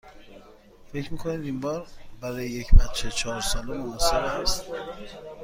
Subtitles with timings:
[0.91, 1.81] فکر می کنید این
[2.21, 4.65] برای یک بچه چهار ساله مناسب است؟